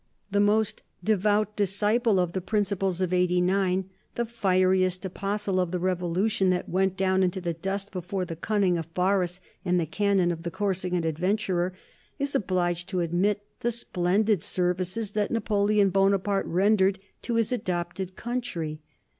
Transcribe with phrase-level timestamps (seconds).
[0.31, 6.49] The most devout disciple of the principles of '89, the fieriest apostle of the Revolution
[6.49, 10.41] that went down into the dust before the cunning of Barras and the cannon of
[10.41, 11.73] the Corsican adventurer,
[12.17, 18.81] is obliged to admit the splendid services that Napoleon Bonaparte rendered to his adopted country.